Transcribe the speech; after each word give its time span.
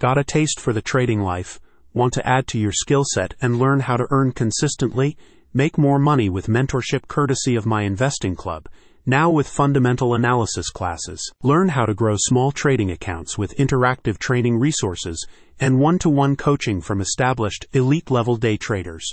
Got 0.00 0.16
a 0.16 0.22
taste 0.22 0.60
for 0.60 0.72
the 0.72 0.80
trading 0.80 1.22
life? 1.22 1.58
Want 1.92 2.12
to 2.12 2.24
add 2.24 2.46
to 2.48 2.58
your 2.58 2.70
skill 2.70 3.02
set 3.04 3.34
and 3.42 3.58
learn 3.58 3.80
how 3.80 3.96
to 3.96 4.06
earn 4.10 4.30
consistently? 4.30 5.16
Make 5.52 5.76
more 5.76 5.98
money 5.98 6.28
with 6.28 6.46
mentorship 6.46 7.08
courtesy 7.08 7.56
of 7.56 7.66
My 7.66 7.82
Investing 7.82 8.36
Club. 8.36 8.68
Now 9.04 9.28
with 9.28 9.48
fundamental 9.48 10.14
analysis 10.14 10.70
classes. 10.70 11.32
Learn 11.42 11.70
how 11.70 11.84
to 11.84 11.94
grow 11.94 12.14
small 12.16 12.52
trading 12.52 12.92
accounts 12.92 13.36
with 13.36 13.56
interactive 13.56 14.18
training 14.18 14.60
resources 14.60 15.26
and 15.58 15.80
one 15.80 15.98
to 15.98 16.08
one 16.08 16.36
coaching 16.36 16.80
from 16.80 17.00
established 17.00 17.66
elite 17.72 18.08
level 18.08 18.36
day 18.36 18.56
traders. 18.56 19.12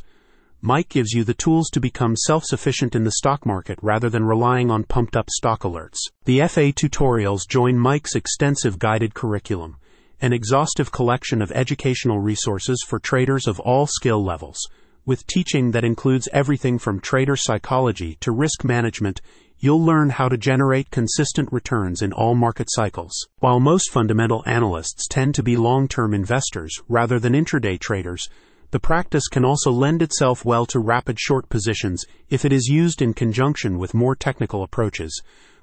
Mike 0.62 0.90
gives 0.90 1.14
you 1.14 1.24
the 1.24 1.34
tools 1.34 1.72
to 1.72 1.80
become 1.80 2.16
self 2.16 2.44
sufficient 2.44 2.94
in 2.94 3.06
the 3.06 3.14
stock 3.14 3.44
market 3.44 3.80
rather 3.82 4.08
than 4.12 4.24
relying 4.24 4.70
on 4.70 4.84
pumped 4.84 5.16
up 5.16 5.32
stock 5.32 5.62
alerts. 5.62 5.98
The 6.26 6.48
FA 6.48 6.72
tutorials 6.72 7.48
join 7.50 7.76
Mike's 7.76 8.14
extensive 8.14 8.78
guided 8.78 9.16
curriculum, 9.16 9.78
an 10.22 10.34
exhaustive 10.34 10.92
collection 10.92 11.42
of 11.42 11.52
educational 11.52 12.20
resources 12.20 12.84
for 12.88 13.00
traders 13.00 13.48
of 13.48 13.60
all 13.60 13.86
skill 13.86 14.24
levels, 14.24 14.58
with 15.06 15.28
teaching 15.28 15.72
that 15.72 15.84
includes 15.84 16.30
everything 16.32 16.80
from 16.80 17.00
trader 17.00 17.36
psychology 17.36 18.18
to 18.22 18.32
risk 18.32 18.64
management. 18.64 19.22
You'll 19.60 19.84
learn 19.84 20.10
how 20.10 20.30
to 20.30 20.38
generate 20.38 20.92
consistent 20.92 21.52
returns 21.52 22.02
in 22.02 22.12
all 22.12 22.36
market 22.36 22.68
cycles. 22.70 23.14
While 23.40 23.60
most 23.60 23.92
fundamental 23.92 24.44
analysts 24.46 25.08
tend 25.08 25.36
to 25.36 25.44
be 25.44 25.58
long 25.58 25.88
term 25.88 26.14
investors 26.14 26.82
rather 26.88 27.20
than 27.20 27.34
intraday 27.34 27.80
traders, 27.80 28.28
the 28.72 28.80
practice 28.80 29.28
can 29.28 29.46
also 29.46 29.72
lend 29.72 30.02
itself 30.02 30.44
well 30.44 30.66
to 30.66 30.80
rapid 30.80 31.20
short 31.20 31.50
positions 31.50 32.04
if 32.30 32.44
it 32.44 32.52
is 32.52 32.68
used 32.68 33.02
in 33.02 33.14
conjunction 33.14 33.78
with 33.78 33.94
more 33.94 34.16
technical 34.16 34.64
approaches. 34.64 35.22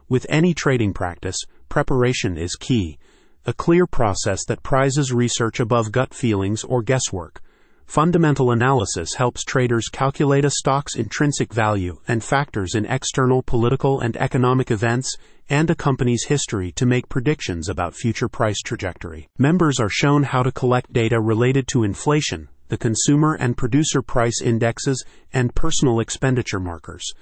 With 0.08 0.26
any 0.28 0.54
trading 0.54 0.94
practice, 0.94 1.36
preparation 1.68 2.38
is 2.38 2.54
key, 2.54 2.98
a 3.44 3.52
clear 3.52 3.86
process 3.86 4.44
that 4.46 4.62
prizes 4.62 5.12
research 5.12 5.58
above 5.58 5.90
gut 5.90 6.14
feelings 6.14 6.62
or 6.64 6.82
guesswork. 6.82 7.40
Fundamental 7.86 8.52
analysis 8.52 9.14
helps 9.14 9.44
traders 9.44 9.88
calculate 9.88 10.44
a 10.44 10.50
stock's 10.50 10.94
intrinsic 10.94 11.52
value 11.52 11.98
and 12.06 12.22
factors 12.22 12.74
in 12.74 12.86
external 12.86 13.42
political 13.42 14.00
and 14.00 14.16
economic 14.16 14.70
events 14.70 15.16
and 15.50 15.68
a 15.68 15.74
company's 15.74 16.24
history 16.26 16.72
to 16.72 16.86
make 16.86 17.08
predictions 17.08 17.68
about 17.68 17.94
future 17.94 18.28
price 18.28 18.60
trajectory. 18.60 19.28
Members 19.38 19.80
are 19.80 19.90
shown 19.90 20.22
how 20.22 20.42
to 20.42 20.52
collect 20.52 20.92
data 20.92 21.20
related 21.20 21.66
to 21.68 21.84
inflation, 21.84 22.48
the 22.68 22.78
consumer 22.78 23.34
and 23.34 23.56
producer 23.56 24.00
price 24.00 24.40
indexes, 24.40 25.04
and 25.32 25.54
personal 25.54 26.00
expenditure 26.00 26.60
markers. 26.60 27.12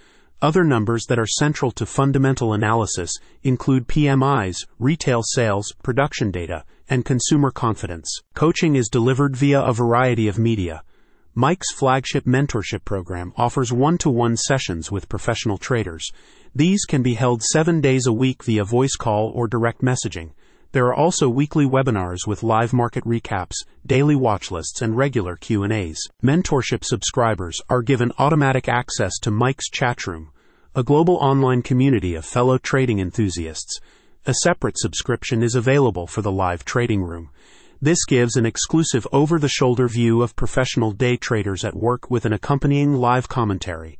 Other 0.42 0.64
numbers 0.64 1.05
that 1.06 1.19
are 1.19 1.27
central 1.27 1.70
to 1.72 1.84
fundamental 1.84 2.55
analysis 2.55 3.12
include 3.42 3.86
PMIs, 3.86 4.66
retail 4.78 5.22
sales, 5.22 5.70
production 5.83 6.30
data, 6.30 6.64
and 6.88 7.05
consumer 7.05 7.50
confidence. 7.50 8.08
Coaching 8.34 8.74
is 8.74 8.88
delivered 8.88 9.36
via 9.36 9.61
a 9.61 9.74
variety 9.74 10.28
of 10.28 10.38
media. 10.38 10.83
Mike's 11.34 11.70
flagship 11.74 12.24
mentorship 12.24 12.86
program 12.86 13.34
offers 13.36 13.70
one 13.70 13.98
to 13.98 14.08
one 14.08 14.34
sessions 14.34 14.91
with 14.91 15.11
professional 15.11 15.58
traders. 15.58 16.11
These 16.55 16.86
can 16.86 17.02
be 17.02 17.14
held 17.14 17.42
seven 17.42 17.83
days 17.83 18.06
a 18.06 18.12
week 18.12 18.42
via 18.42 18.64
voice 18.64 18.96
call 18.96 19.30
or 19.34 19.46
direct 19.46 19.83
messaging. 19.83 20.30
There 20.72 20.86
are 20.86 20.94
also 20.94 21.28
weekly 21.28 21.66
webinars 21.66 22.28
with 22.28 22.44
live 22.44 22.72
market 22.72 23.02
recaps, 23.02 23.56
daily 23.84 24.14
watch 24.14 24.52
lists, 24.52 24.80
and 24.80 24.96
regular 24.96 25.34
Q&As. 25.34 25.98
Mentorship 26.22 26.84
subscribers 26.84 27.60
are 27.68 27.82
given 27.82 28.12
automatic 28.18 28.68
access 28.68 29.18
to 29.22 29.32
Mike's 29.32 29.68
chat 29.68 30.06
room, 30.06 30.30
a 30.77 30.84
global 30.84 31.16
online 31.16 31.62
community 31.62 32.14
of 32.14 32.24
fellow 32.24 32.56
trading 32.56 33.00
enthusiasts. 33.00 33.80
A 34.27 34.34
separate 34.44 34.78
subscription 34.78 35.42
is 35.42 35.56
available 35.56 36.06
for 36.06 36.22
the 36.22 36.30
live 36.30 36.64
trading 36.64 37.02
room. 37.02 37.30
This 37.82 38.05
gives 38.05 38.36
an 38.36 38.46
exclusive 38.46 39.08
over 39.10 39.40
the 39.40 39.48
shoulder 39.48 39.88
view 39.88 40.22
of 40.22 40.36
professional 40.36 40.92
day 40.92 41.16
traders 41.16 41.64
at 41.64 41.74
work 41.74 42.12
with 42.12 42.24
an 42.24 42.32
accompanying 42.32 42.94
live 42.94 43.28
commentary. 43.28 43.98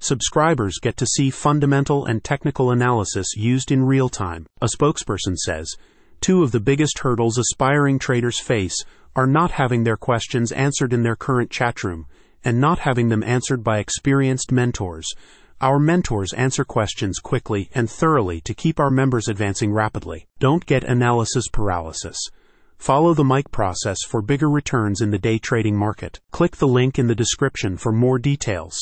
Subscribers 0.00 0.80
get 0.82 0.96
to 0.96 1.06
see 1.06 1.30
fundamental 1.30 2.06
and 2.06 2.24
technical 2.24 2.72
analysis 2.72 3.36
used 3.36 3.70
in 3.70 3.84
real 3.84 4.08
time. 4.08 4.46
A 4.60 4.66
spokesperson 4.66 5.36
says, 5.36 5.76
Two 6.20 6.42
of 6.42 6.52
the 6.52 6.60
biggest 6.60 6.98
hurdles 7.00 7.38
aspiring 7.38 7.98
traders 7.98 8.40
face 8.40 8.76
are 9.14 9.26
not 9.26 9.52
having 9.52 9.84
their 9.84 9.96
questions 9.96 10.52
answered 10.52 10.92
in 10.92 11.02
their 11.02 11.16
current 11.16 11.50
chat 11.50 11.82
room 11.84 12.06
and 12.44 12.60
not 12.60 12.80
having 12.80 13.08
them 13.08 13.22
answered 13.22 13.64
by 13.64 13.78
experienced 13.78 14.52
mentors. 14.52 15.08
Our 15.60 15.78
mentors 15.78 16.32
answer 16.34 16.64
questions 16.64 17.18
quickly 17.18 17.68
and 17.74 17.90
thoroughly 17.90 18.40
to 18.42 18.54
keep 18.54 18.78
our 18.78 18.90
members 18.90 19.26
advancing 19.26 19.72
rapidly. 19.72 20.26
Don't 20.38 20.64
get 20.66 20.84
analysis 20.84 21.48
paralysis. 21.48 22.16
Follow 22.78 23.12
the 23.12 23.24
Mike 23.24 23.50
process 23.50 23.98
for 24.06 24.22
bigger 24.22 24.48
returns 24.48 25.00
in 25.00 25.10
the 25.10 25.18
day 25.18 25.38
trading 25.38 25.76
market. 25.76 26.20
Click 26.30 26.56
the 26.56 26.68
link 26.68 26.96
in 26.96 27.08
the 27.08 27.14
description 27.14 27.76
for 27.76 27.90
more 27.90 28.20
details. 28.20 28.78